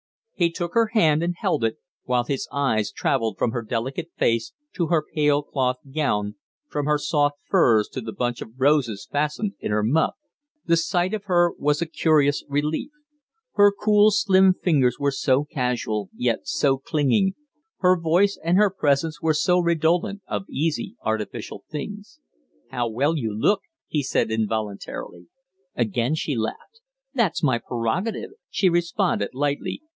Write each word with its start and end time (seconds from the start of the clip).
He 0.33 0.49
took 0.49 0.73
her 0.73 0.87
hand 0.93 1.21
and 1.21 1.35
held 1.37 1.63
it, 1.63 1.77
while 2.05 2.23
his 2.23 2.47
eyes 2.51 2.91
travelled 2.91 3.37
from 3.37 3.51
her 3.51 3.61
delicate 3.61 4.09
face 4.17 4.53
to 4.73 4.87
her 4.87 5.03
pale 5.13 5.43
cloth 5.43 5.75
gown, 5.93 6.33
from 6.67 6.87
her 6.87 6.97
soft 6.97 7.37
furs 7.47 7.87
to 7.89 8.01
the 8.01 8.11
bunch 8.11 8.41
of 8.41 8.53
roses 8.59 9.07
fastened 9.11 9.53
in 9.59 9.69
her 9.69 9.83
muff, 9.83 10.15
The 10.65 10.77
sight 10.77 11.13
of 11.13 11.25
her 11.25 11.51
was 11.59 11.79
a 11.79 11.85
curious 11.85 12.43
relief. 12.49 12.89
Her 13.53 13.71
cool, 13.71 14.09
slim 14.09 14.55
fingers 14.55 14.97
were 14.97 15.11
so 15.11 15.43
casual, 15.45 16.09
yet 16.15 16.47
so 16.47 16.79
clinging, 16.79 17.35
her 17.81 17.95
voice 17.95 18.39
and 18.43 18.57
her 18.57 18.71
presence 18.71 19.21
were 19.21 19.35
so 19.35 19.59
redolent 19.59 20.23
of 20.27 20.49
easy, 20.49 20.95
artificial 21.03 21.63
things. 21.69 22.19
"How 22.71 22.89
well 22.89 23.15
you 23.15 23.31
look!" 23.37 23.61
he 23.85 24.01
said, 24.01 24.31
involuntarily. 24.31 25.27
Again 25.75 26.15
she 26.15 26.35
laughed. 26.35 26.81
"That's 27.13 27.43
my 27.43 27.59
prerogative," 27.59 28.31
she 28.49 28.69
responded, 28.69 29.29
lightly. 29.35 29.83